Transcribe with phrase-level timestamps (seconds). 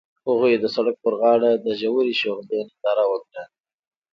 [0.27, 3.43] هغوی د سړک پر غاړه د ژور شعله ننداره وکړه.